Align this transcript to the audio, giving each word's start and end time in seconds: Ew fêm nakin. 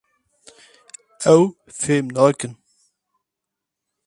Ew 1.33 1.41
fêm 1.79 2.05
nakin. 2.15 2.53